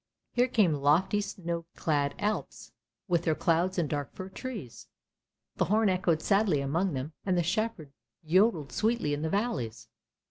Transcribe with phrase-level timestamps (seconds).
[0.31, 2.71] Here came lofty snow clad Alps,
[3.07, 4.87] with their clouds and dark fir trees.
[5.57, 7.93] The horn echoed sadly among them, and the shepherd
[8.23, 9.89] yodelled sweetly in the valleys.